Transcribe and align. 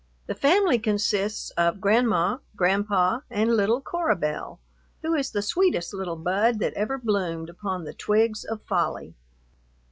The 0.25 0.33
family 0.33 0.79
consists 0.79 1.51
of 1.51 1.79
Grandma, 1.79 2.39
Grandpa, 2.55 3.19
and 3.29 3.55
little 3.55 3.81
Cora 3.81 4.15
Belle, 4.15 4.59
who 5.03 5.13
is 5.13 5.29
the 5.29 5.43
sweetest 5.43 5.93
little 5.93 6.15
bud 6.15 6.57
that 6.57 6.73
ever 6.73 6.97
bloomed 6.97 7.51
upon 7.51 7.83
the 7.83 7.93
twigs 7.93 8.43
of 8.43 8.63
folly. 8.63 9.13